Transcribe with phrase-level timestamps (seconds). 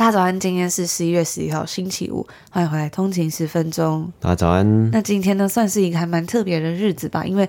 [0.00, 4.10] 大家早安，今天是十一月十一号，星期五，欢迎回来通勤十分钟。
[4.18, 4.90] 大家早安。
[4.90, 7.46] 那今天呢，算是一个还蛮特别的日子吧，因为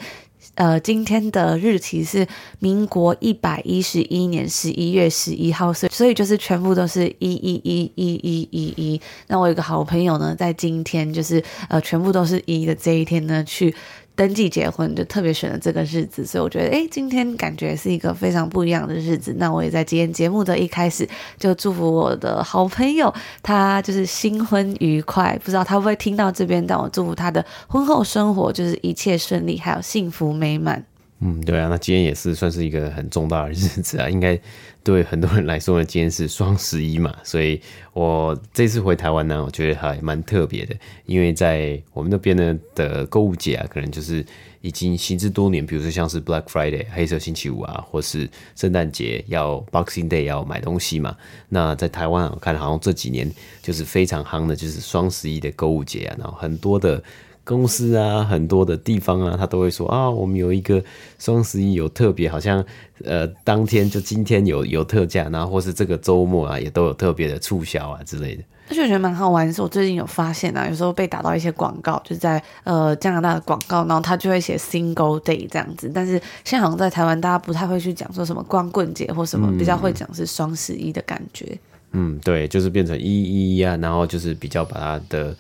[0.56, 2.28] 呃，今天的日期是
[2.60, 9.02] 民国一百一十一年十一月十一号，所以所以就是全部都是一一一一一一一。
[9.28, 13.74] 那我有个好朋友呢，在今天就是呃，全部都是一的这一天呢，去。
[14.16, 19.34] 登记结婚就特别选了这个日子，所以我觉得，诶，今天感觉是一个非常不一样的日子。
[19.38, 21.08] 那我也在今天节目的一开始
[21.38, 25.40] 就祝福我的好朋友，他就是新婚愉快。
[25.44, 30.86] 不知道他会不会听到这边，但我祝福他的婚后生活就是一切顺利，还有幸福美满。
[31.24, 34.40] 嗯，对啊，那今天也是算是一个很重大的日子啊，应该
[34.84, 37.62] 对很多人来说呢，今天是双十一嘛，所以
[37.94, 44.26] 我这次回台湾呢，我觉得还蛮特别的，因为在我们那边呢的购物节啊，可能就是
[44.62, 51.16] 已经行之多年，比如说像是 Black Friday 黑色星期五啊，或是圣诞节要 Boxing Day 要买东西嘛，
[51.50, 57.04] 那在台湾我看好像这几年就是非常夯的，就是双十一的购物节啊，然后很多的。
[57.44, 60.84] 公司啊，很多的地方啊，他都会说啊，我们有一个
[61.18, 62.64] 双十一有特别，好像
[63.04, 68.44] 呃，当天就今天有有特价，然后或是这个周末啊，也都有特别的促销啊之类的。
[68.70, 76.14] 而且我觉得蛮好玩的是，我最近有发现啊，有时候被打到一些广告，就是在呃加拿大的广告，然后他就会写 Single Day 这样子，但是
[76.46, 81.58] 现在好像在台湾，大家不太会去讲说什么光棍节或什么，比较会讲是双十一的感觉。
[81.92, 85.36] 嗯，对，就是变成一一一啊，然后就是比较把它的。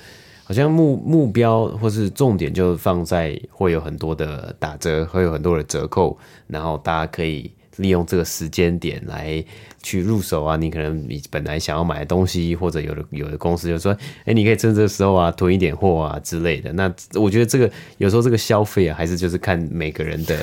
[0.51, 9.41] 好像目目标或是重点就放在会有很多的打折，会有很多的折扣，然后大家可以利用这个时间点来
[9.81, 10.57] 去入手啊。
[10.57, 16.73] 你可能你本来想要买的东西，或者有的有的公司就说，哎，你可以趁这个时候啊囤一点货啊之类的。
[16.73, 20.37] 那我觉得这个有时候这个消费啊，还是就是看每个人的。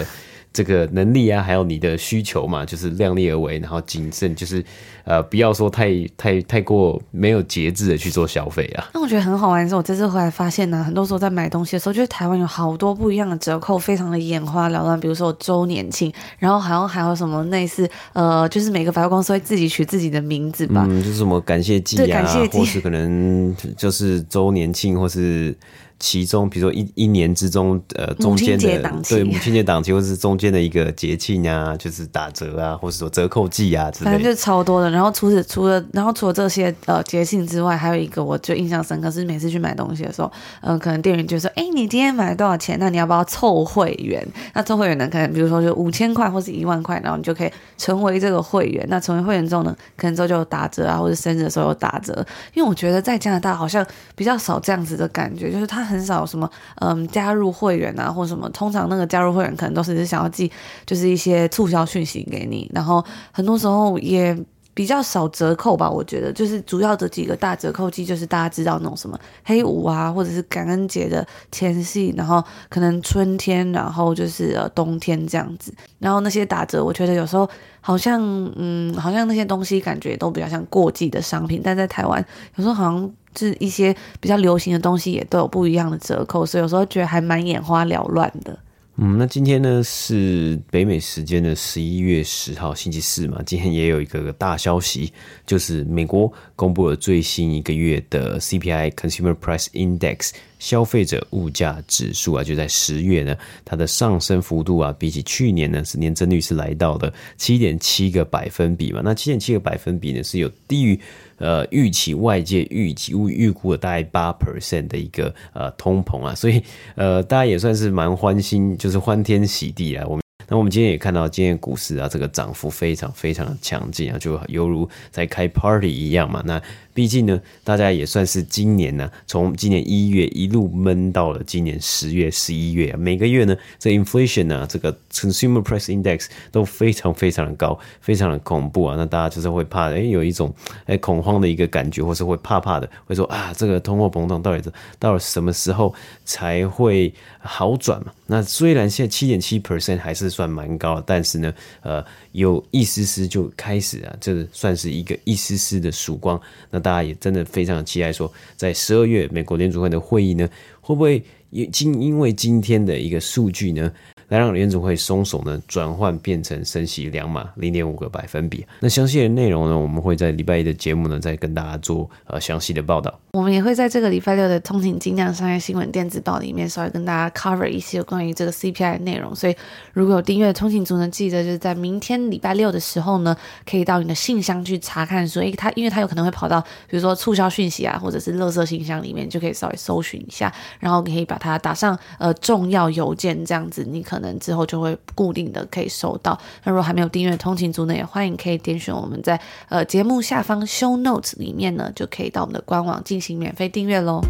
[0.59, 4.65] 这个能力啊，还有你的需求嘛，就是量力而为，然后谨慎，就是
[5.05, 8.91] 呃，不要说太太太过没有节制的去做消费啊。
[8.93, 14.99] 那我觉得很好玩的是，我这次回来发现呢，很多时候在买东西的时候，觉得台湾有好多不一样的折扣，非常的眼花缭乱。
[14.99, 25.57] 比如说周年庆，然后好像还有什么类似呃，就是每个百货公司会自己取自己的名字吧，嗯，就是什么感谢季啊，或是可能就是周年庆，或是。
[26.01, 28.79] 其中，比如说一一年之中，呃，中间的
[29.09, 34.89] 对母亲节档期，或是中间的一个节庆啊，就是打折啊，或者说折扣季啊之类的，反正就是超多的。
[34.91, 42.79] 然后除此除了，然后除了这些呃节庆之外，还有一个我就印象深刻，是每次去买东西的时候，嗯、呃，可能店员就说：“哎、欸，你今天买了多少钱？
[42.79, 44.25] 那你要不要凑会员？
[44.55, 48.87] 那凑会员呢，可能比如说就五千块或是一万块，然后你就可以成为这个会员。
[48.89, 52.25] 那成为会员之后呢，可能之后就有打折啊，或者生日的时候有打折。
[52.55, 53.85] 因为我觉得在加拿大好像
[54.15, 55.88] 比较少这样子的感觉，就是他。
[55.89, 60.51] 很少什么嗯加入会员啊，或什么，通常那个加入会员可能都是想要寄
[60.85, 64.37] 就是一些促销讯息给你，然后很多时候也
[64.79, 65.91] 比较少折扣吧。
[65.91, 75.75] 我觉得就是主要的几个大折扣季，就是大家知道那种什么黑五啊，或者是感恩节的前夕，然后可能春天，然后就是呃冬天这样子。
[75.99, 77.51] 然后那些打折，我觉得有时候
[77.81, 78.23] 好像
[78.55, 82.25] 嗯好像那些东西感觉都比较像过季的商品，但在台湾
[82.55, 83.13] 有时候好像。
[83.37, 88.59] 是一些比较流行的东西，也都有不一样的折扣，所以有时候觉得还蛮眼花缭乱的。
[89.01, 95.13] 嗯，那今天呢是北美时间的十一月十号星期四嘛，今天也有一个大消息，
[95.47, 110.99] 就是美国公布了最新一个月的 CPI Consumer Price Index 消费者物价指数啊，就在十月呢，它的上升幅度啊，比起去年呢是年增率是来到了七点七个百分比嘛，那七点七个百分比呢是有低于。
[111.41, 116.61] 呃，预期外界预期预预估的大概八 percent 的一个呃通膨啊，所以
[116.97, 120.05] 呃大家也算是蛮欢欣，就是欢天喜地啊。
[120.09, 126.43] 我们那我们今天也看到今天股市啊，这个涨幅非常非常的强劲啊，就犹如在开 party 一样嘛。
[126.45, 126.61] 那
[126.99, 138.97] 毕竟呢，大家也算是今年呢、啊，从今年一月一路闷到了今年十月、十一月啊，每个月呢，这 inflation 啊，这个 consumer price index 都非常非常的高，非常的恐怖啊。
[138.97, 140.53] 那大家就是会怕，哎，有一种
[140.87, 145.95] 哎恐慌的一个感觉，或是会怕怕的，会说啊，这个通货膨胀到底到了什么时候
[146.25, 148.13] 才会好转嘛？
[148.27, 156.41] 那虽然现在七点七 percent 还是算蛮高，但是呢，呃，有一丝丝就开始啊，这算是一个一丝丝的曙光。
[156.71, 160.49] 那大家也真的非常期待说，在十二月美国联储会的会议呢，
[160.81, 161.69] 会不会因
[162.01, 163.93] 因为今天的一个数据呢，
[164.29, 168.67] 来让联储会松手呢，转换变成升息两码零点五个百分比。
[168.81, 173.19] 那详细的内容呢，我们会在礼拜一的节目呢，再跟大家做呃详细的报道。
[173.33, 179.35] 我们也会在这个礼拜六的通勤精酿商业新闻电子报里面，稍微跟大家 cover 一些关于这个 CPI 的内容。
[179.35, 179.57] 所以
[179.93, 183.37] 如果有订阅通勤族呢，记得就是在明天礼拜六的时候呢，
[183.69, 194.89] 可以到你的信箱去查看说，诶，它因为它有可能会跑到比如说促销讯息啊，或者是垃圾信箱里面，就可以稍微搜寻一下，然后可以把它打上呃重要邮件这样子，你可可能之后就会。
[195.15, 196.39] 固定的可以收到。
[196.63, 204.21] 那如果还没有订阅通勤族呢，也欢迎可以点选我们在呃节目下方 show notes 里面呢，就可以到我们的官网进行免费订阅喽。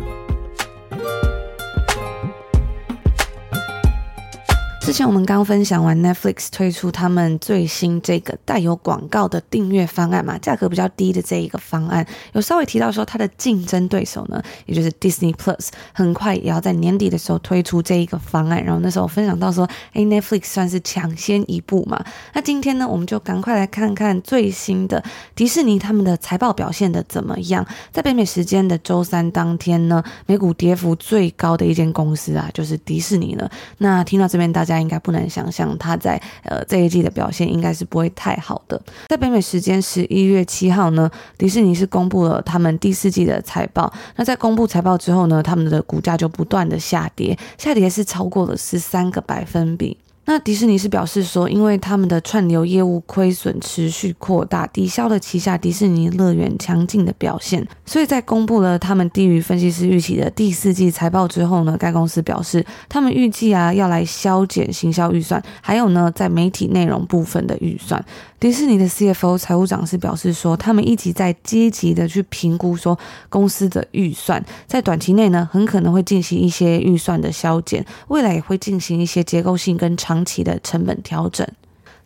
[4.89, 18.65] 之前我们刚分享完 Netflix 推出他们最新这个带有广告的订阅方案嘛，价格比较低的这一个方案，有稍微提到说它的竞争对手呢，也就是 Disney Plus，很快也要在年底的时候推出这一个方案。
[18.65, 22.03] 然后那时候分享到说，哎，Netflix 算是抢先一步嘛。
[22.33, 25.05] 那今天呢，我们就赶快来看看最新的
[25.35, 27.67] 迪士尼他们的财报表现的怎么样。
[27.93, 33.51] 在北美时间的周三当天呢，美股跌幅最高的一间公司啊，就是迪士尼了。
[33.77, 34.78] 那听到这边大家。
[34.81, 38.81] 应该不难想象，他在呃这一季的表现应该是不会太好的。
[39.09, 43.93] 在北美时间十一月七号呢，迪士尼是公布了他们第四季的财报。
[44.17, 49.97] 那在公布财报之后呢，他们的股价就不断的下跌，下跌是超过了十三个百分比。
[50.29, 68.05] 那迪士尼是表示说，因为他们的串流业务亏损持续扩大，抵消了旗下迪士尼乐园强劲的表现，所以在公布了他们低于分析师预期的第四季财报之后呢，该公司表示，他们预计啊要来削减行销预算，还有呢在媒体内容部分的预算。
[68.41, 72.97] 迪士尼的 CFO 财务长是表示说，他们一直在积极的去评估说
[73.29, 81.45] 公司的预算，在短期内呢，很可能会进行一些预算的削减，未来也会进行一些结构性跟长期的成本调整。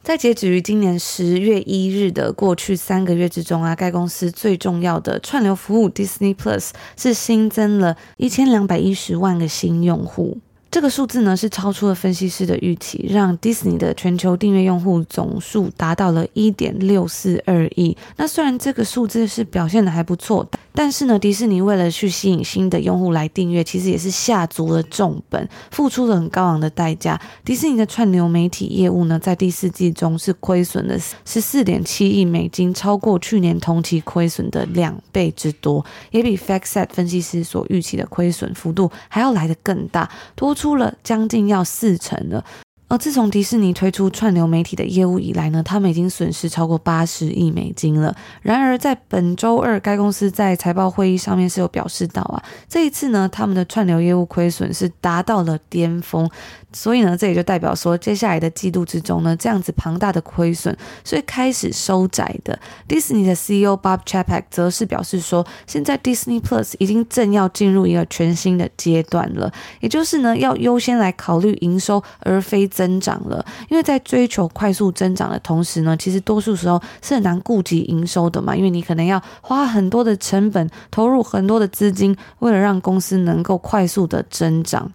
[0.02, 10.38] 在截止于今年十月一日的过去三个月之中啊，该公司最重要的串流服务 Disney Plus 是新增了一千两百一十万个新用户。
[10.72, 17.94] 这个数字呢是超出了分析师的预期，让 Disney 的全球订阅用户总数达到了一点六四二亿。
[18.16, 27.20] 那虽然这个数字是表现的还不错，但是呢，迪士尼为了去吸引新的用户来订阅，其实也是下足了重本，付出了很高昂的代价。
[27.44, 42.44] 迪士尼的串流媒体业务呢，在第四季中是亏损了十四点七亿美金，超过去年同期亏损的两倍之多，也比 FactSet 分析师所预期的亏损幅度还要来得更大，多出了将近要四成了。
[42.93, 48.15] 而自从迪士尼推出串流媒体的业务以来呢，他们已经损失超过八十亿美金了。
[48.43, 56.29] 然而，在本周二，该公司在财报会议上面是有表示到啊，这一次呢，他们的串流业务亏损是达到了巅峰。
[56.75, 60.75] 所以呢，这也就代表说，接下来的季度之中呢，这样子庞大的亏损
[61.05, 62.59] 是会开始收窄的。
[62.89, 69.50] 迪士尼的 CEO Bob Chapek 则是表示说，现在 Disney Plus 已经正要进入一个全新的阶段了，
[69.81, 73.44] 也就是呢，要优先来考虑营收而非增增长了。
[73.69, 84.91] 因为在追求快速增长的同时呢，其实多数时候是很难顾及营收的嘛，因为你可能要花很多的成本，投入很多的资金，为了让公司能够快速的增长。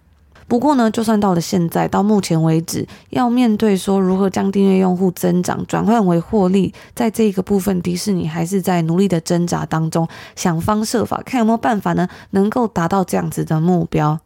[0.50, 14.20] 不过呢，就算到了现在，到目前为止，要面对说如何将订阅用户增长转换为获利，在这个部分，迪士尼还是在努力的挣扎当中，想方设法看有没有办法呢，能够达到这样子的目标。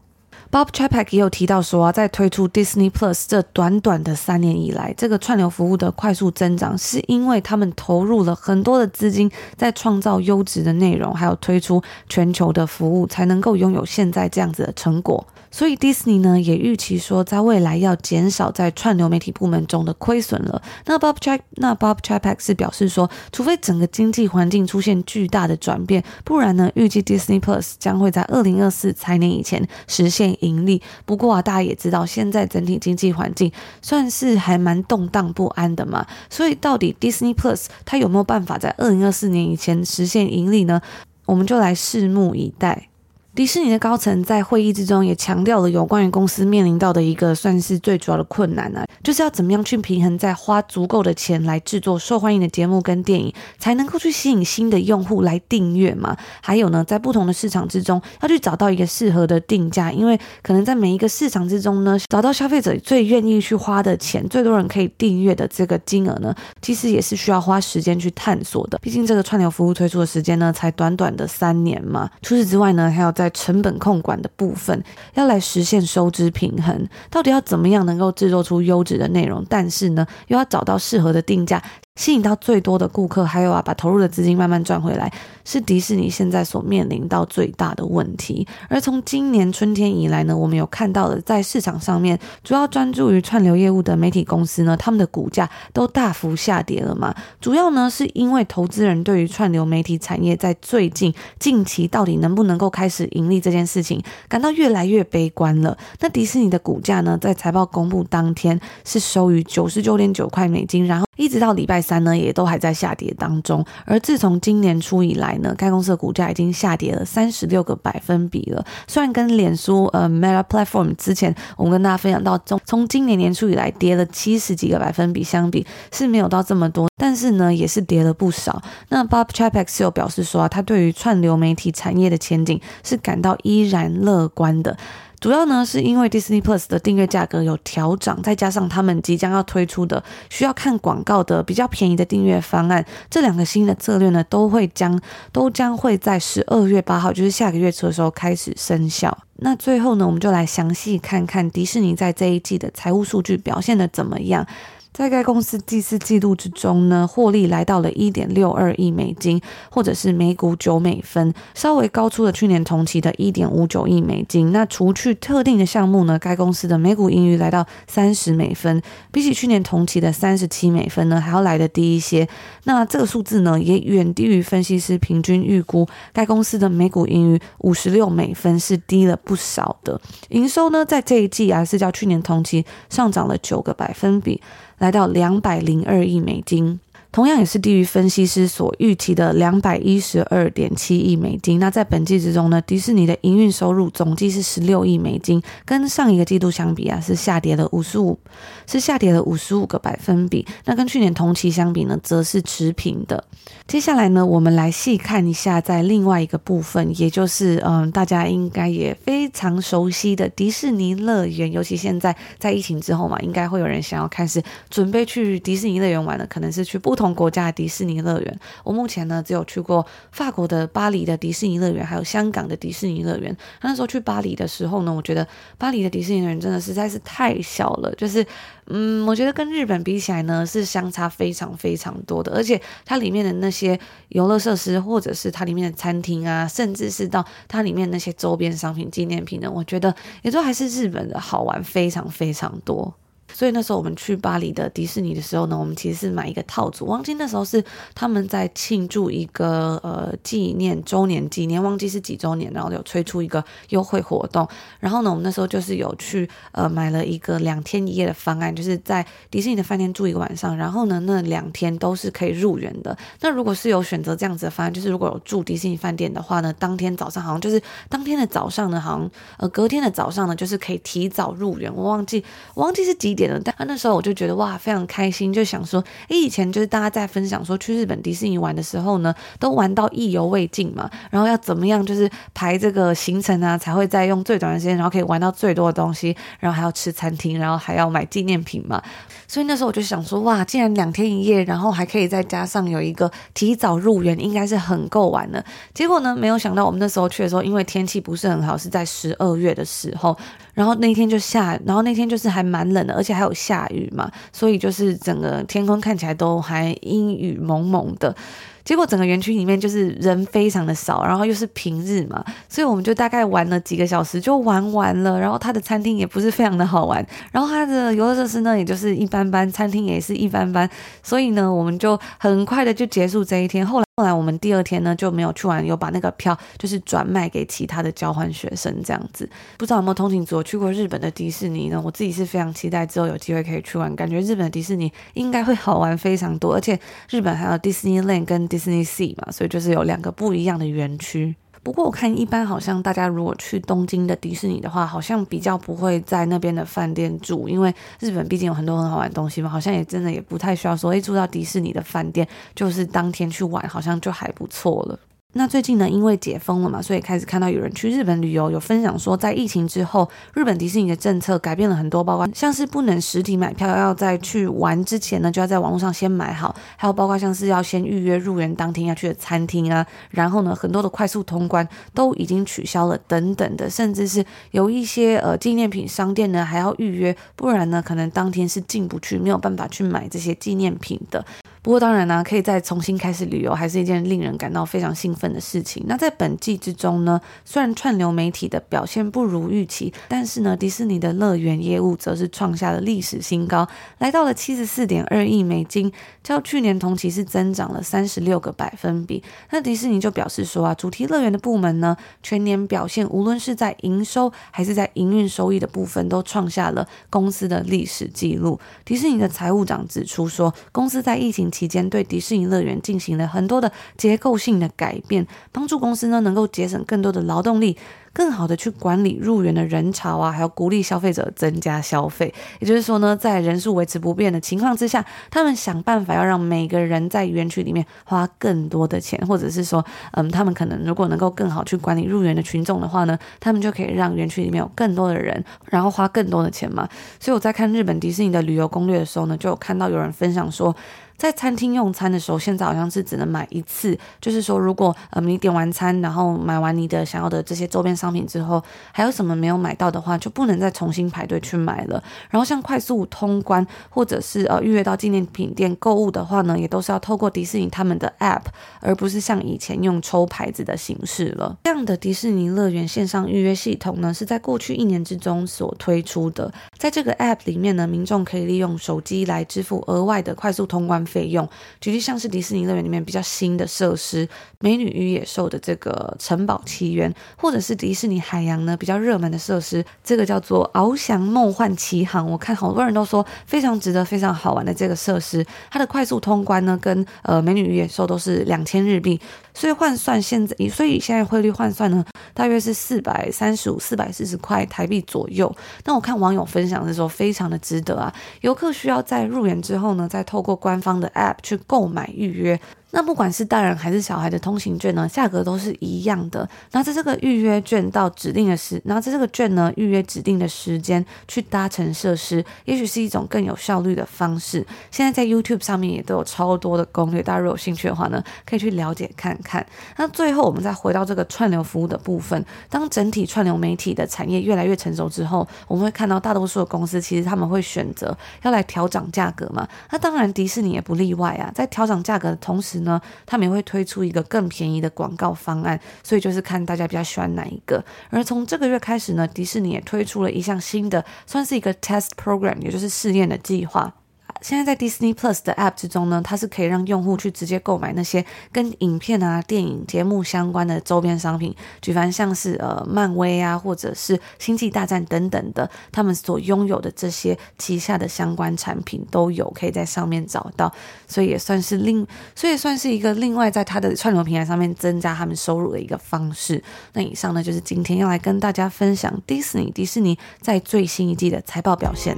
[0.52, 15.26] Bob c h a p a c k 也有提到说啊，在推出 Disney Plus 这短短的三年以来，这个串流服务的快速增长，是因为他们投入了很多的资金，在创造优质的内容，还有推出全球的服务，才能够拥有现在这样子的成果。
[15.52, 20.62] 所以迪士尼呢也预期说，在未来要减少在串流媒体部门中的亏损了。
[20.86, 30.82] 那 Bob Chap 那 Bob Chapek 是表示说，除非整个经济环境出现巨大的转变，不然呢，预计 Disney Plus 将会在二零二四财年以前实现盈利。
[31.06, 36.08] 不过啊，大家也知道，现在整体经济环境算是还蛮动荡不安的嘛。
[36.30, 40.82] 所以到底 Disney Plus 它有没有办法在二零二四年以前实现盈利呢？
[41.26, 42.91] 我们就来拭目以待。
[43.34, 56.18] 迪士尼的高层在会议之中也强调了有关于公司面临到的一个算是最主要的困难呢、啊，就是要怎么样去平衡在花足够的钱来制作受欢迎的节目跟电影，才能够去吸引新的用户来订阅嘛。
[56.42, 68.78] 还有呢，在不同的市场之中要去找到一个适合的定价，因为可能在每一个市场之中呢，找到消费者最愿意去花的钱，最多人可以订阅的这个金额呢，其实也是需要花时间去探索的。
[68.82, 72.10] 毕竟这个串流服务推出的时间呢，才短短的三年嘛。
[72.22, 79.46] 除此之外呢，还有在成本控管的部分，要来实现收支平衡，到底要怎么样能够制作出优质的内容？
[79.48, 81.62] 但是呢，又要找到适合的定价。
[81.96, 85.12] 吸引到最多的顾客，还有啊，把投入的资金慢慢赚回来，
[85.44, 88.48] 是迪士尼现在所面临到最大的问题。
[88.70, 97.14] 而从今年春天以来呢，我们有看到的，在市场上面主要专注于串流业务的媒体公司呢，他们的股价都大幅下跌了嘛。
[97.42, 105.78] 主要呢，是因为投资人对于串流媒体产业在最近近期到底能不能够开始盈利这件事情，感到越来越悲观了。
[106.00, 113.64] 那迪士尼的股价呢，在财报公布当天是收于九十九点九块美金，然后一直到礼拜三呢，也都还在下跌当中。
[113.86, 118.66] 而自从今年初以来呢，该公司的股价已经下跌了三十六个百分比了。
[118.88, 128.60] 虽然跟脸书呃 Meta Platform 之前我们跟大家分享到，从从今年年初以来跌了七十几个百分比相比是没有到这么多，但是呢也是跌了不少。
[128.90, 134.76] 那 Bob Chapex 有表示说啊，他对于串流媒体产业的前景是感到依然乐观的。
[135.22, 145.00] 主要呢，是因为 Disney Plus 的订阅价格有调整，再加上他们即将要推出的需要看广告的比较便宜的订阅方案，这两个新的策略呢，都会将
[145.32, 149.16] 都将会在十二月八号，就是下个月初的时候开始生效。
[149.36, 154.48] 那最后呢，我们就来详细看看迪士尼在这一季的财务数据表现的怎么样。
[154.94, 164.52] 在该公司第四季度之中呢，获利来到了一点六二亿美金，或者是每股九美分，稍微高出了去年同期的一点五九亿美金。
[164.52, 168.82] 那除去特定的项目呢，该公司的每股盈余来到三十美分，
[169.14, 172.28] 比起去年同期的三十七美分呢，还要来得低一些。
[172.66, 180.00] 那这个数字呢，也远低于分析师平均预估，该公司的每股盈余五十六美分是低了不少的。
[180.30, 184.42] 营收呢，在这一季啊，是较去年同期上涨了九个百分比。
[184.82, 186.80] 来到两百零二亿美金。
[187.12, 191.60] 同样也是低于分析师所预期的两百一十二点七亿美金。
[191.60, 198.18] 那在本季之中呢，迪士尼的营运收入总计是十六亿美金，跟上一个季度相比啊，是下跌了五十五，
[198.66, 200.48] 是下跌了五十五个百分比。
[200.64, 203.22] 那跟去年同期相比呢，则是持平的。
[203.68, 211.52] 接下来呢，我们来细看一下在另外一个部分，也就是嗯，大家应该也非常熟悉的迪士尼乐园。
[211.52, 217.01] 尤其现在在疫情之后嘛，应该会有人想要开始准备去迪士尼乐园玩了，可能是去不。
[217.02, 223.36] 同国家的迪士尼乐园，我目前呢只有去过法国的巴黎的迪士尼乐园，还有香港的迪士尼乐园。
[223.64, 225.28] 那时候去巴黎的时候呢，我觉得
[225.58, 228.24] 巴黎的迪士尼乐园真的实在是太小了，就是
[228.68, 232.32] 嗯，我觉得跟日本比起来呢是相差非常非常多的。
[232.36, 233.80] 而且它里面的那些
[234.10, 242.94] 游乐设施，或者是它里面的餐厅啊，甚至是到它里面那些周边商品、纪念品呢，我觉得也都还是日本的好玩非常非常多。
[243.34, 247.64] 所以那时候我们去巴黎的迪士尼的时候呢，我们其实是买一个套组，忘记那时候是
[247.96, 254.48] 他们在庆祝一个呃纪念周年纪念，忘记是几周年，然后有推出一个优惠活动。
[254.80, 262.98] 然后呢，我们那时候就是有去呃买了一个两天一夜的方案，就是在迪士尼的饭店住一个晚上，然后呢那两天都是可以入园的。
[263.22, 271.74] 那如果是有选择这样子的方案，就是如果有住迪士尼饭店的话呢，当天早上好像就是当天的早上呢，好像呃隔天的早上呢，就是可以提早入园。
[271.74, 272.24] 我忘记
[272.54, 273.21] 我忘记是几点。
[273.44, 288.82] 但那时候我就觉得哇，非常开心，就想说，诶，以前就是大家在分享说去日本迪士尼玩的时候呢，都玩到意犹未尽嘛，然后要怎么样就是排这个行程啊，才会再用最短的时间，然后可以玩到最多的东西，然后还要吃餐厅，然后还要买纪念品嘛。
[289.28, 295.44] 所以那时候我就想说，哇，既然两天一夜，然后还可以再加上有一个提早入园，应该是很够玩的。
[295.74, 300.18] 结果呢，没有想到我们那时候去的时候，因为天气不是很好，是在十二月的时候，
[300.54, 308.16] 然后那天就下，然后那天就是还蛮冷的，而且还有下雨嘛，所以就是整个天空看起来都还阴雨蒙蒙的。
[308.64, 315.20] 结果整个园区里面就是人非常的少，然后又是平日嘛，所以我们就大概玩了几个小时就玩完了。
[315.20, 320.70] 然后它的餐厅也不是非常的好玩，然后它的游乐设施呢也就是一般般，餐厅也是一般般，
[321.02, 323.66] 所以呢我们就很快的就结束这一天。
[323.66, 329.30] 后来后来我们第二天呢就没有去玩，有把那个票就是转卖给其他的交换学生这样子。
[329.60, 331.80] 不知道有没有通勤族去过日本的迪士尼呢？
[331.80, 336.80] 我自己是非常期待之后有机会可以去玩，感觉日本的迪士尼应该会好玩非常多，而且
[337.12, 341.36] 日本还有 Disneyland 跟 Disney Sea 嘛，所以就是有两个不一样的园区。
[341.64, 355.00] 不过我看一般好像大家如果去东京的迪士尼的话，好像比较不会在那边的饭店住，因为日本毕竟有很多很好玩的东西嘛，好像也真的也不太需要说，哎，住到迪士尼的饭店就是当天去玩，好像就还不错了。
[355.34, 381.26] 那最近呢，因为解封了嘛，所以开始看到有人去日本旅游，有分享说，在疫情之后，日本迪士尼的政策改变了很多，包括像是不能实体买票，要在去玩之前呢，就要在网络上先买好，还有包括像是要先预约入园当天要去的餐厅啊，然后呢，很多的快速通关都已经取消了等等的，甚至是有一些呃纪念品商店呢还要预约，不然呢，可能当天是进不去，没有办法去买这些纪念品的。
[381.64, 385.86] 不过当然呢，可以再重新开始旅游，还是一件令人感到非常兴奋的事情。
[385.88, 393.68] 那在本季之中呢，虽然串流媒体的表现不如预期，但是呢，迪士尼的乐园业务则是创下了历史新高，
[394.00, 395.92] 来到了七十四点二亿美金，
[396.24, 399.22] 较去年同期是增长了三十六个百分比。
[399.52, 408.60] 那迪士尼就表示说啊，主题乐园的部门呢，全年表现无论是在营收还是在营运收益的部分，都创下了公司的历史记录。
[408.84, 417.78] 迪士尼的财务长指出说，公司在疫情期间对迪士尼乐园进行了很多的结构性的改变，帮助公司呢能够节省更多的劳动力，
[418.14, 422.34] 更好的去管理入园的人潮啊，还有鼓励消费者增加消费。
[422.60, 436.88] 也就是说呢，在人数维持不变的情况之下，他们想办法要让每个人在园区里面花更多的钱，或者是说，嗯，他们可能如果能够更好去管理入园的群众的话呢，他们就可以让园区里面有更多的人，然后花更多的钱嘛。
[437.20, 440.76] 所以我在看日本迪士尼的旅游攻略的时候呢，就有看到有人分享说，
[441.22, 443.96] 在餐厅用餐的时候，现在好像是只能买一次。
[444.20, 448.60] 就是说，如果呃你点完餐，然后买完你的想要的这些周边商品之后，
[448.92, 452.04] 还有什么没有买到的话，就不能再重新排队去买了。
[452.32, 458.46] 然后像快速通关或者是呃预约到纪念品店购物的话呢，也都是要透过迪士尼他们的 App，
[458.80, 461.56] 而不是像以前用抽牌子的形式了。
[461.66, 466.52] 这样的迪士尼乐园线上预约系统呢，是在过去一年之中所推出的。
[466.80, 471.48] 在这个 App 里面呢，民众可以利用手机来支付额外的快速通关费用，
[471.82, 474.26] 举例像是迪士尼乐园里面比较新的设施
[474.60, 482.26] 《美女与野兽》的这个城堡奇缘，或者是迪士尼海洋呢比较热门的设施，这个叫做翱翔梦幻奇航。
[482.32, 489.20] 我看好多人都说非常值得、非常好玩的这个设施，它的快速通关呢跟呃《美女与野兽》都是两千日币，
[489.54, 495.54] 所以换算现在，所以现在汇率换算呢，大约是四百三十五、四百四十块台币左右。
[495.86, 498.14] 那我看网友分享的时候，非常的值得啊！
[498.42, 502.60] 游客需要在入园之后呢，再透过官方的 App 去购买预约。
[502.92, 506.48] 那不管是大人还是小孩的通行券呢，价格都是一样的。
[506.72, 514.66] 那在这个预约券到指定的时，拿着这个券呢预约指定的时间去搭乘设施，也许是一种更有效率的方式。
[514.92, 519.66] 现在在 YouTube 上面也都有超多的攻略，大家如果有兴趣的话呢，可以去了解看看。
[519.98, 529.68] 那最后我们再回到这个串流服务的部分，当整体串流媒体的产业越来越成熟之后，我们会看到大多数的公司其实他们会选择要来调涨价格嘛。
[529.92, 537.84] 那当然迪士尼也不例外啊，在调涨价格的同时呢，他们也会推出一个更便宜的广告方案，所以就是看大家比较喜欢哪一个。
[538.10, 543.94] 而从这个月开始呢，迪士尼也推出了一项新的，算是一个 test program，也就是试验的计划。
[544.42, 560.74] 现在在 Disney Plus 的 App 之中呢，它是可以让用户去直接购买那些跟影片啊、电影、节目相关的周边商品，举凡像是呃漫威啊，或者是星际大战等等的，他们所拥有的这些旗下的相关产品都有可以在上面找到，
[561.08, 566.62] 所以也算是另，所以算是一个另外在它的串流平台上面增加他们收入的一个方式。
[566.94, 572.18] 那以上呢，就是今天要来跟大家分享 Disney 迪士尼在最新一季的财报表现。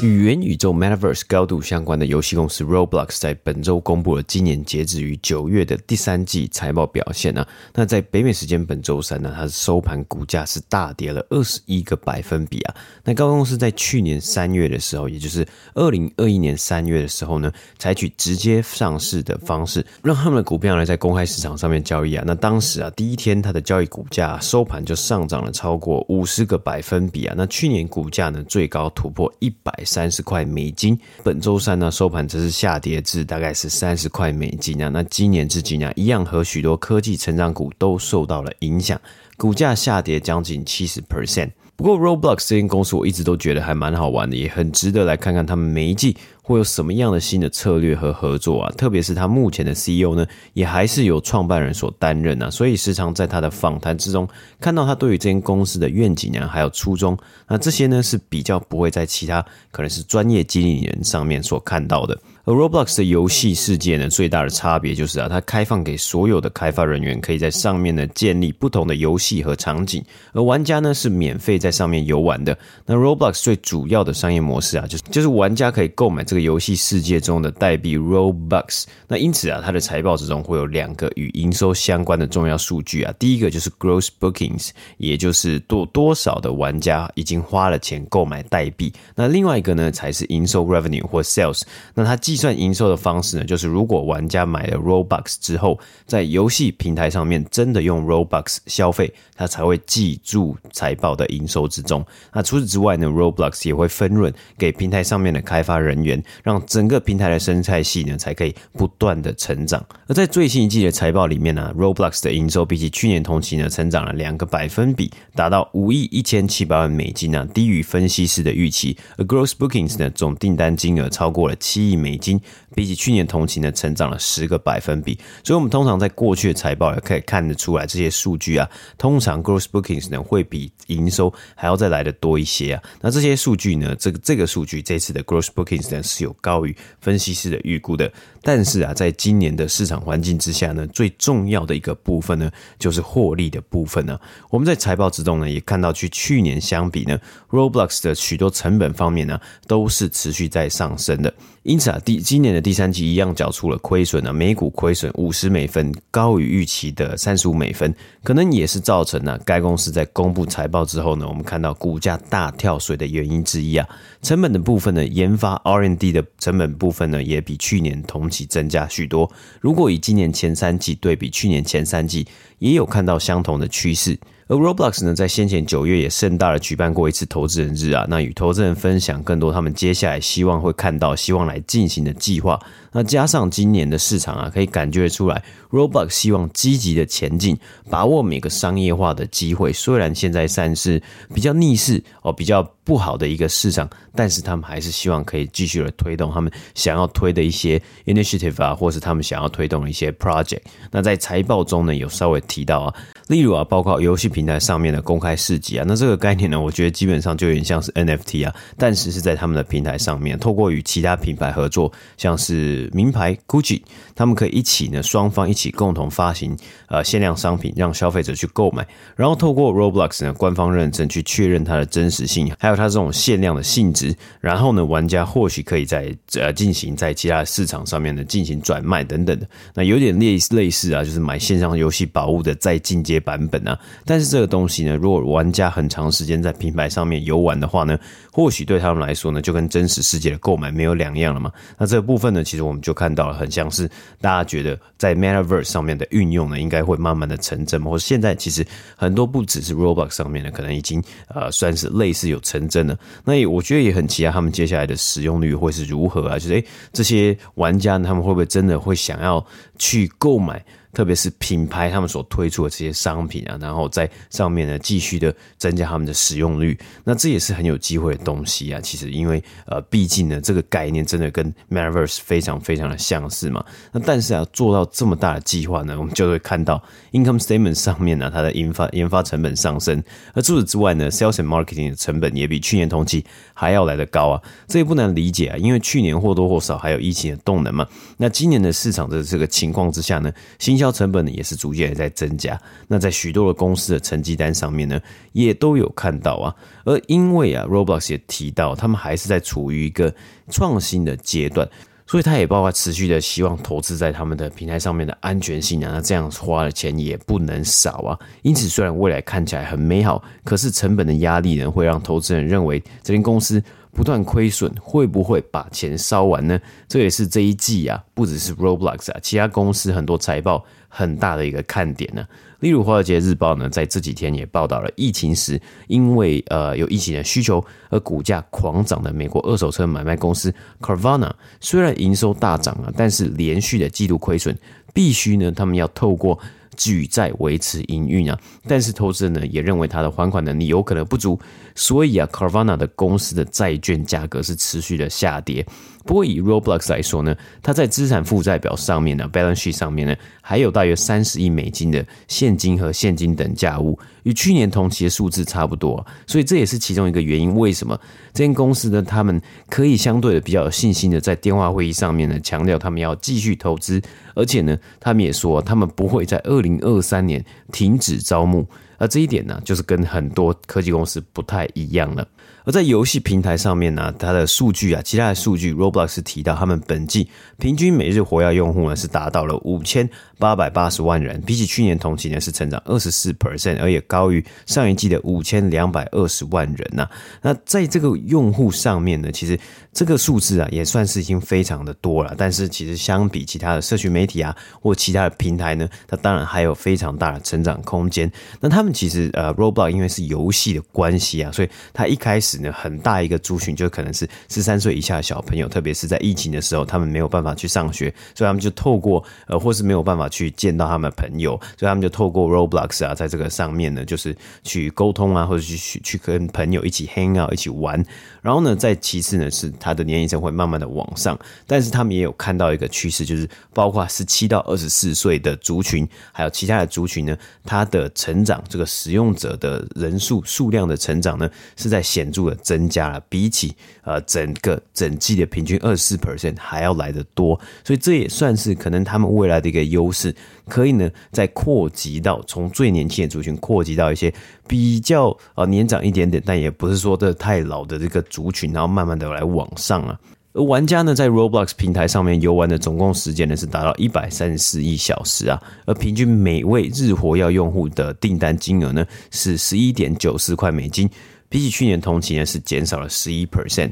[0.00, 7.48] 与元宇宙 （Metaverse） 高度相关的游戏公司 Roblox 在本周公布了今年截止于九月的第三季财报表现呢、啊。
[7.74, 12.74] 那在北美时间本周三呢，它的收盘股价是大跌了二十一个百分比啊。
[13.02, 22.22] 那高公司在去年三月的时候，也就是二零二一年三月的时候呢，采取直接上市的方式，让他们的股票呢在公开市场上面交易啊。
[22.24, 27.34] 那当时啊，第一天它的交易股价收盘就上涨了超过五十个百分比啊。
[27.36, 29.72] 那去年股价呢最高突破一百。
[29.88, 34.90] 三十块美金，本周三呢收盘则是下跌至大概是三十块美金啊。
[34.90, 39.00] 那今年至今呢，一样和许多科技成长股都受到了影响，
[39.38, 41.50] 股价下跌将近七十 percent。
[41.78, 48.72] 不过 Roblox 这间公司我一直都觉得还蛮好玩的，也很值得来看看他们每一季会有什么样的新的策略和合作啊。
[48.76, 62.18] 特别是他目前的 CEO 呢，也还是由创办人所担任啊，所以时常在他的访谈之中看到他对于这间公司的愿景啊，还有初衷，那这些呢是比较不会在其他可能是专业经理人上面所看到的。
[62.48, 72.56] 而 Roblox 的游戏世界呢，最大的差别就是啊，它开放给所有的开发人员，可以在上面呢建立不同的游戏和场景，而玩家呢是免费在上面游玩的。
[72.86, 78.84] 那 Roblox 最主要的商业模式啊，就是就是玩家可以购买这个游戏世界中的代币 Robux。
[79.06, 88.90] 那因此啊，它的财报之中会有两个与营收相关的重要数据啊，第一个就是 Gross Bookings，也就是多多少的玩家已经花了钱购买代币。
[89.14, 91.60] 那另外一个呢，才是营收 Revenue 或 Sales。
[91.92, 102.04] 那它既算营收的方式呢，就是如果玩家买了 Robux 之后，在游戏平台上面真的用 Robux 消费，它才会记住财报的营收之中。
[102.32, 109.84] 那除此之外呢，Roblox 也会分润给平台上面的开发人员，让整个平台的生态系呢才可以不断的成长。
[110.06, 118.96] 而在最新一季的财报里面呢，Roblox 的营收比起去年同期呢，成长了两个百分比，达到五亿一千七百万美金呢，低于分析师的预期。
[119.16, 122.27] 而 Gross Bookings 呢，总订单金额超过了七亿美金。
[122.28, 122.42] тень
[122.78, 125.18] 比起去年同期呢，成长了十个百分比。
[125.42, 132.82] 所以，我们通常在过去的财报也可以看得出来，这些数据啊，通常 Gross Bookings 呢会比营收还要再来的多一些啊。
[133.00, 138.12] 那这些数据呢，这个这个数据这次的 Gross Bookings 呢是有高于分析师的预估的。
[138.40, 144.16] 但是啊，在今年的市场环境之下呢，最重要的一个部分呢，就是获利的部分呢。
[144.50, 147.18] 我们在财报之中呢，也看到，去去年相比呢
[147.50, 151.34] ，Roblox 的许多成本方面呢，都是持续在上升的。
[151.64, 163.88] 因此啊，第今年的第三季一样缴出了亏损啊，每股亏损五十美分，高于预期的三十五美分，可能也是造成了该公司在公布财报之后呢，我们看到股价大跳水的原因之一啊。
[164.20, 169.32] 成本的部分呢，研发 rnd 的成本部分呢，也比去年同期增加许多。
[169.62, 172.26] 如果以今年前三季对比去年前三季，
[172.58, 174.18] 也有看到相同的趋势。
[174.46, 182.58] 而 Roblox 呢，在先前九月也盛大的举办过一次投资人日啊，那与投资人分享更多他们接下来希望会看到、希望来进行的计划。
[182.92, 187.58] 那加上今年的市场啊，可以感觉出来，Roblox 希望积极的前进，
[187.90, 189.72] 把握每个商业化的机会。
[189.72, 191.02] 虽然现在算是
[191.34, 200.62] 比较逆势哦，比较不好的一个市场，但是他们还是希望可以继续的推动他们想要推的一些 initiative 啊，或是他们想要推动的一些 project。
[200.90, 202.94] 那在财报中呢，有稍微提到啊。
[203.28, 213.82] 例如啊，包括游戏平台上面的公开市集啊，那这个概念呢，我觉得基本上就有点像是 NFT 啊，但是是在他们的平台上面，透过与其他品牌合作，像是名牌 Gucci，
[214.14, 216.56] 他们可以一起呢，双方一起共同发行
[216.88, 237.98] 呃限量商品，让消费者去购买，然后透过 Roblox 呢官方认证去确认它的真实性，还有它这种限量的性质，然后呢，玩家或许可以在呃进行在其他市场上面呢进行转卖等等的，那有点类类似啊，就是买线上游戏宝物的再进阶版本啊，但是这个东西呢，如果玩家很长时间在平台上面游玩的话呢，
[238.32, 241.52] 或许对他们来说呢，就跟真实世界的购买没有两样了嘛。
[241.76, 243.88] 那这个部分呢，其实我们就看到了，很像是
[244.20, 247.90] 大家觉得在 Metaverse 上面的运用呢，应该会慢慢的成真嘛。
[247.90, 252.98] 或者现在其实很多不只是 Roblox 上面的，可能已经呃算是类似有成真了。
[253.24, 256.38] 那也我觉得也很期待他们接下来的使用率会是如何啊？
[256.38, 259.44] 就是诶，这些玩家，他们会不会真的会想要
[259.78, 260.64] 去购买？
[260.90, 268.80] 特别是品牌他们所推出的这些商品啊，然后在上面呢继续的增加他们的使用率，那这也是很有机会的东西啊。
[268.80, 273.62] 其实因为呃，毕竟呢这个概念真的跟 Metaverse 非常非常的相似嘛。
[273.92, 284.42] 那但是啊，做到这么大的计划呢，我们就会看到 Income Statement 上面呢，它的研发研发成本上升，而除此之外呢，Sales and Marketing 的成本也比去年同期还要来得高啊。
[284.66, 287.86] 这也不难理解啊，因为去年或多或少还有疫情的动能嘛。
[288.16, 294.98] 那今年的市场的这个情情况之下呢，行销成本呢也是逐渐在增加，那在许多的公司的成绩单上面呢，
[295.32, 296.54] 也都有看到啊。
[296.86, 300.14] 而因为啊，Roblox 也提到，他们还是在处于一个
[300.50, 301.68] 创新的阶段，
[302.06, 308.18] 所以他也包括持续的希望投资在他们的平台上面的安全性啊，那这样花的钱也不能少啊。
[308.40, 313.62] 因此，虽然未来看起来很美好，可是成本的压力呢，会让投资人认为这间公司。
[313.98, 316.56] 不断亏损，会不会把钱烧完呢？
[316.86, 322.24] 这也是这一季啊，不只是 Roblox 啊，其他公司很多财报很大的一个看点呢。
[322.60, 334.56] 例如，《华尔街日报》呢，在这几天也报道了疫情时，因为呃有疫情的需求而股价狂涨的美国二手车买卖公司 Carvana，虽然营收大涨啊，但是连续的季度亏损，
[334.94, 336.38] 必须呢，他们要透过
[336.78, 338.38] 举债维持营运啊。
[338.66, 341.38] 但是投资人呢也认为他的还款能力有可能不足，
[341.74, 345.66] 所以啊，Carvana 的公司的债券价格是持续的下跌。
[346.08, 356.04] 不过以 Roblox 来说呢，它在资产负债表上面呢，balance sheet 上面呢，还有大约三十亿美金的现金和现金等价物，与去年同期的数字差不多。
[356.26, 357.94] 所以这也是其中一个原因，为什么
[358.32, 364.00] 这间公司呢，他们可以相对的比较有信心的在电话会议上面呢，强调他们要继续投资，
[364.34, 368.66] 而且呢，他们也说他们不会在二零二三年停止招募。
[368.96, 372.26] 而这一点呢，就是跟很多科技公司不太一样了。
[372.68, 377.26] 而在游戏平台上面呢，它的数据啊，其他的数据，Roblox 提到他们本季
[377.58, 380.06] 平均每日活跃用户呢是达到了五千
[380.38, 387.08] 八百八十万人，比起去年同期呢是成长二十四 percent，而也高于上一季的五千两百二十万人呐。
[387.42, 389.58] 那在这个用户上面呢，其实
[389.92, 392.34] 这个数字啊也算是已经非常的多了。
[392.38, 398.30] 但是其实相比其他的社群媒体啊或其他的平台呢，它当然还有非常大的成长空间。
[398.60, 402.72] 那他们其实呃，Roblox 因为是游戏的关系啊，所以它一开始呢。
[402.78, 418.04] 很大一个族群就可能是十三岁以下的小朋友，特别是在疫情的时候，他们没有办法去上学，所以他们就透过呃，或是没有办法去见到他们的朋友，所以他们就透过 Roblox 啊，在这个上面呢，就是去沟通啊，或者去去去跟朋友一起 hang out，一起玩。
[418.48, 440.34] 然后呢，再其次呢，是他的年龄层会慢慢的往上，但是他们也有看到一个趋势，就是包括十七到二十四岁的族群，还有其他的族群呢，它的成长，这个使用者的人数数量的成长呢，是在显著的增加了，比起呃整个整季的平均二十四 percent 还要来得多，所以这也算是可能他们未来的一个优势，
[440.68, 444.32] 可以呢再扩及到从最年轻的族群扩及到一些
[444.68, 450.16] 比较呃年长一点点，但也不是说的太老的这个族群，然后慢慢的来往上啊。
[450.52, 461.08] 而玩家呢在 Roblox 平台上面游玩的总共时间呢是达到一百三十四亿小时啊，而平均每位日活跃用户的订单金额呢是十一点九四块美金。
[461.50, 463.90] 比起去年同期呢，是减少了十一 percent。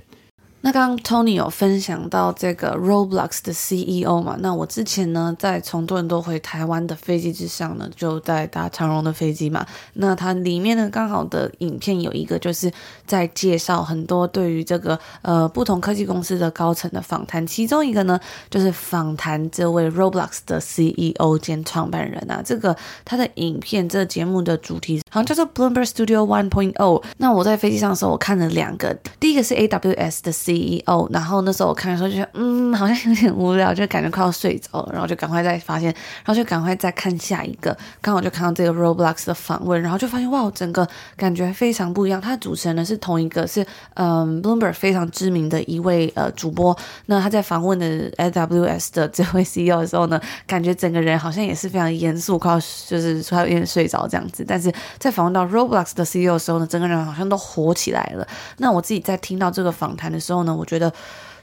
[0.67, 4.37] 那刚刚 Tony 有分享到这个 Roblox 的 CEO 嘛？
[4.41, 9.65] 那我之前呢，在从多伦多回台湾的飞机之上呢，就在搭长荣的飞机嘛。
[9.93, 12.69] 那它里面呢，刚好的影片有一个就是
[13.07, 18.19] 在介绍很多对于这个呃不同科技公司的高层的访谈，其中一个呢
[18.51, 22.43] 就是访谈这位 Roblox 的 CEO 兼创办人啊。
[22.45, 27.05] 这个他的影片这个节目的主题好像叫做 Bloomberg Studio 1.0。
[27.19, 30.56] 那我在飞机上的时候，我看了两个，第一个是 AWS 的 C。
[30.57, 35.87] CEO，然后那时候我看的时候就觉得，嗯，好像有点无聊，就感觉快要睡着了，然后就赶快再发现，
[36.25, 42.21] 然后就赶快再看下一个，刚好就看到这个 Roblox 的访问，然后就发现哇，整个感觉非常不一样。
[42.21, 43.65] 他的主持人呢是同一个，是
[43.95, 46.77] 嗯 Bloomberg 非常知名的一位呃主播。
[47.07, 54.45] 那他在访问的 AWS 的这位 CEO 的时候呢，感觉整个人好像也是非常严肃，快要就是快要有点睡着这样子。
[54.47, 58.27] 但是在访问到 Roblox 的 CEO 的时候呢，整个人好像都活起来了。
[58.59, 60.93] 那我自己在听到这个访谈的时候呢，我觉得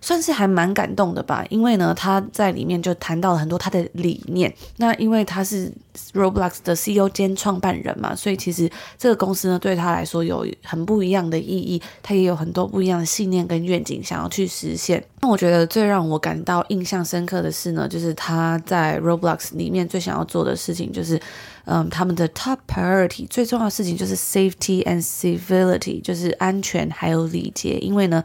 [0.01, 4.53] 算是还蛮感动的吧，因为呢，他在里面就谈到了很多他的理念。
[4.77, 5.71] 那因为他是
[6.13, 15.01] Roblox 的 CEO 兼创办人嘛，所以其实这个公司呢，对他来说有很不一样的意义，他也有很多不一样的信念跟愿景想要去实现。
[15.21, 21.17] 那我觉得最让我感到印象深刻的是呢，就是他在 Roblox 里面最想要做的事情，就是
[21.63, 28.21] 嗯，他们的 top priority 最重要的事情就是 safety and civility，就是安全还有礼节，因为呢。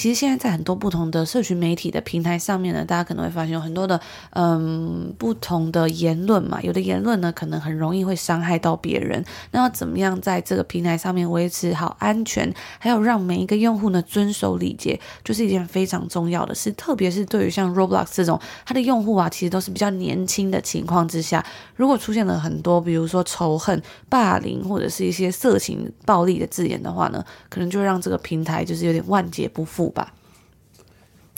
[0.00, 9.22] 其实现在在很多不同的社群媒体的平台上面呢，大家可能会发现有很多的嗯不同的言论嘛，有的言论呢可能很容易会伤害到别人。
[9.50, 16.72] 那要怎么样在这个平台上面维持好安全，还有让每一个用户呢遵守礼节，就是一件非常重要的事。
[16.72, 21.44] 特别是对于像 Roblox 这种，它的用户啊其实都是比较年轻的情况之下，
[21.76, 29.89] 如果出现了很多比如说仇恨、霸凌或者是一些色情、暴力的字眼的话呢，可能就让这个平台就是有点万劫不复。
[29.90, 30.12] 吧，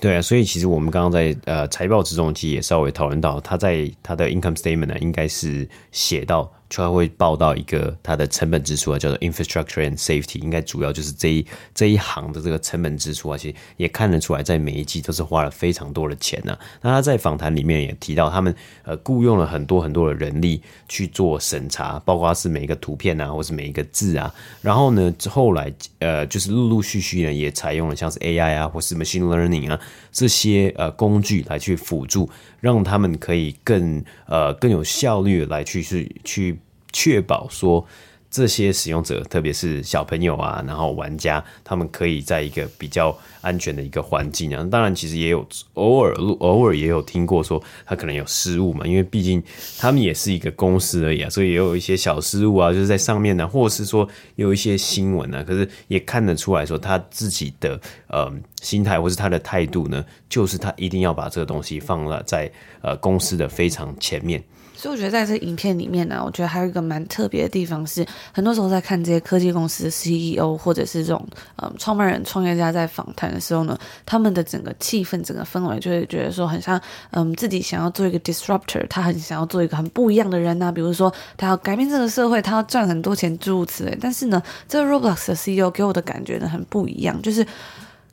[0.01, 6.53] 对啊，所以其实我们刚刚在呃财报之中，其实也稍微讨论到，他在他的 income statement 呢，应该是写到。
[6.73, 18.55] 就会报到一个它的成本支出啊，叫做 infrastructure and safety，应该主要就是这一这一行的这个成本支出啊，其实也看得出来，在每一季都是花了非常多的钱呢、那他在访谈里面也提到，他们
[18.85, 24.33] 呃雇佣了很多很多的人力去做审查，包括是每一个图片啊，或是每一个字啊。
[24.63, 29.79] 然后呢，后来呃就是陆陆续续呢，也采用了像是 AI 啊，或是 machine learning 啊
[30.11, 32.31] 这些呃工具来去辅助，
[32.63, 36.59] 让他们可以更呃更有效率来去去去。
[36.93, 37.85] 确保说
[38.33, 44.67] 这些使用者，特别是小朋友啊，然后玩家，他们可以在一个比较安全的一个环境啊。
[44.71, 49.43] 当然，其实也有偶尔偶尔也有听过说他可能有失误嘛，因为毕竟
[49.79, 64.43] 他们也是一个公司而已啊，所以也有一些小失误啊，就是在上面呢，或是说有一些新闻啊，可是也看得出来说他自己的呃心态或是他的态度呢，就是他一定要把这个东西放了在呃公司的非常前面。
[64.83, 76.81] 所以我觉得在这影片里面呢，我觉得还有一个蛮特别的地方是，很多时候在看这些科技公司的 CEO 或者是这种呃创办人、创业家在访谈的时候呢，他们的整个气氛、整个氛围就会觉得说很像，
[77.13, 83.97] 嗯，自己想要做一个 disruptor，他很想要做一个很不一样的人呐、比如说他要改变这个社会，他要赚很多钱，诸如此类。
[84.01, 87.47] 但是呢，这个 Roblox 的 CEO 给我的感觉呢很不一样，就是。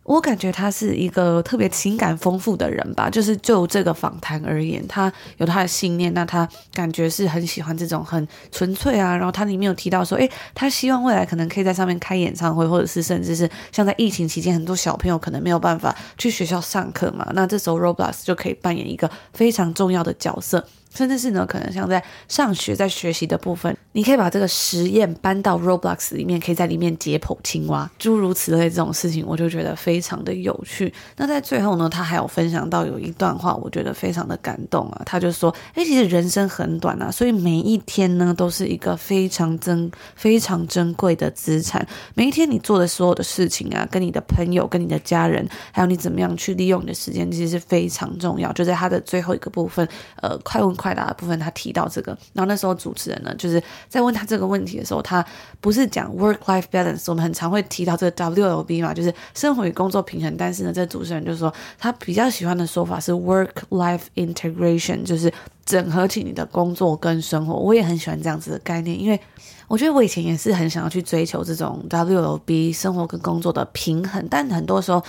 [0.04, 9.16] 我感觉他是一个特别情感丰富的人吧，就是就这个访谈而言，他有他的信念，那他感觉是很喜欢这种很纯粹啊。
[9.16, 20.66] 然后他里面有提到说，诶，他希望未来可能可以在上面开演唱会，或者是甚至是像在疫情期间，很多小朋友可能没有办法去学校上课嘛，那这时候 Roblox 就可以扮演一个非常重要的角色。
[20.94, 30.92] 甚至是呢，可能像在上学、在学习的部分，你可以把这个实验搬到 Roblox 里面，可以在里面解剖青蛙，诸如此类这种事情，我就觉得非常的有趣。
[31.16, 35.02] 那在最后呢，他还有分享到有一段话，我觉得非常的感动啊。
[35.06, 41.88] 他就说：“哎，其实人生很短啊，所以每一天呢，都是一个非常珍、非常珍贵的资产。
[42.16, 48.52] 每一天你做的所有的事情啊，跟你的朋友、跟你的家人，还有你怎么样去利用你的时间，其实是非常重要。
[48.54, 49.88] 就在他的最后一个部分，
[50.22, 50.76] 呃，快问。
[50.80, 55.26] 快答的部分，他提到这个，然后那时候主持人呢，就是在问他这个问题的时候，他
[55.60, 60.34] 不是讲 work-life balance，我们很常会提到这个 WLB 嘛，就是生活与工作平衡。
[60.38, 65.30] 但是呢，这主持人就说他比较喜欢的说法是 work-life integration，就是
[65.66, 67.54] 整合起你的工作跟生活。
[67.56, 69.20] 我也很喜欢这样子的概念，因为
[69.68, 75.04] 我觉得我以前也是很想要去追求这种 WLB 生活跟工作的平衡，但很多时候。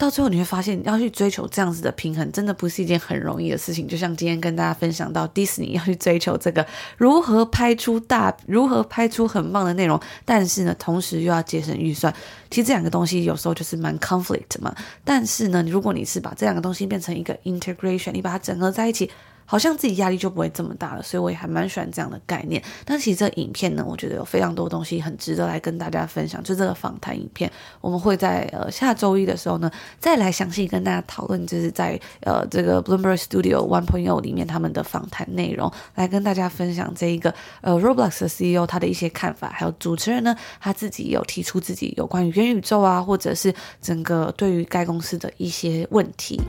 [0.00, 3.86] 到最后你会发现，要去追求这样子的平衡，真的不是一件很容易的事情。
[3.86, 12.10] 就像今天跟大家分享到，迪士尼要去追求这个如何拍出大，如何拍出很棒的内容，但是呢，同时又要节省预算。
[12.50, 14.74] 其实这两个东西有时候就是蛮 conflict 嘛。
[15.04, 19.10] 但是呢，如果你是把这两个东西变成一个 integration，你把它整合在一起。
[19.50, 22.62] 好像自己压力就不会这么大了，所以我也还蛮喜欢这样的概念。
[22.84, 26.40] 但其实这影片呢，我觉得有非常多东西很值得来跟大家分享。
[26.44, 46.40] 就这个访谈影片，我们会在呃下周一的时候呢，再来详细跟大家讨论，就是在呃这个 Bloomberg Studio one 朋友里面他们的访谈内容，来跟大家分享这一个呃 Roblox 的 CEO 他的一些看法，还有主持人呢他自己有提出自己有关于元宇宙啊，或者是整个对于该公司的一些问题。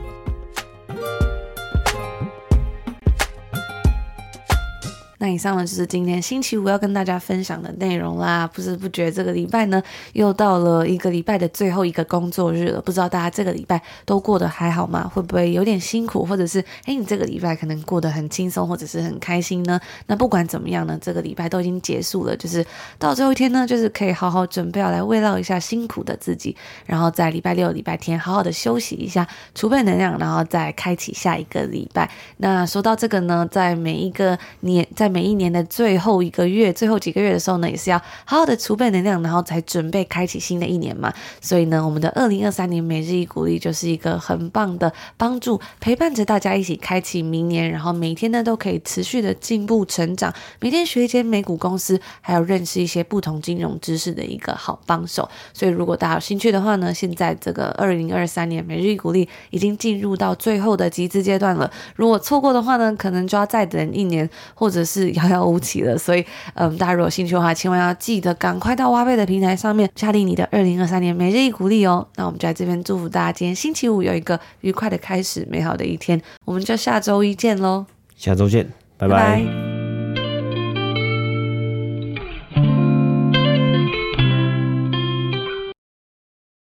[5.22, 8.44] 那以上呢，就是今天星期五要跟大家分享的内容啦。
[8.52, 9.80] 不知不觉这个礼拜呢，
[10.14, 12.82] 又到了一个礼拜的最后一个工作日了。
[12.82, 15.08] 不知道大家这个礼拜都过得还好吗？
[15.14, 19.80] 会不会有点辛苦，或者是诶，你这个礼拜可能过得很轻松，或者是很开心呢？
[20.08, 22.66] 那不管怎么样呢，这个礼拜都已经结束了，就是
[22.98, 32.10] 到最后一天呢，就是可以好好准备要来慰劳一下辛苦的自己，然后在礼拜六、礼拜天好好的休息一下，储备能量，然后再开启下一个礼拜。
[32.38, 41.12] 那说到这个呢，在每一个年在每一年的最后一个月，最后几个月的时候呢，也是要好好的储备能量，然后才准备开启新的一年嘛。
[41.42, 55.28] 所以呢，我们的二零二三年每日一鼓励就是一个很棒的帮助，陪伴着大家一起开启明年，然后每天呢都可以持续的进步成长，每天学一间美股公司，还有认识一些不同金融知识的一个好帮手。
[55.52, 61.70] 所以如果大家有兴趣的话呢，现在这个二零二三年每日一鼓励已经进入到最后的集资阶段了。
[61.96, 65.01] 如果错过的话呢，可能就要再等一年，或者是。
[65.10, 72.06] 遥遥无期了，所以，嗯，大家如果有兴趣的话，千万要记得赶快到挖贝的平台上面下定你的二零二三年每日一鼓励哦。
[72.16, 76.20] 那我们就在这边祝福大家，今天星期五有一个愉快的开始，美好的一天。
[76.44, 77.86] 我们就下周一见喽，
[78.16, 79.16] 下周见，拜拜。
[79.16, 79.81] 拜拜。